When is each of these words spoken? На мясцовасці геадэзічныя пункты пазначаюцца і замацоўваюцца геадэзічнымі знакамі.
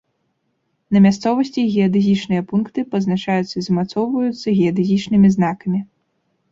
На 0.95 1.01
мясцовасці 1.05 1.65
геадэзічныя 1.75 2.41
пункты 2.53 2.85
пазначаюцца 2.95 3.53
і 3.63 3.67
замацоўваюцца 3.69 4.59
геадэзічнымі 4.63 5.27
знакамі. 5.39 5.79